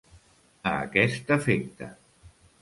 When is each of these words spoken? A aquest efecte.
A 0.69 0.71
aquest 0.85 1.29
efecte. 1.37 1.91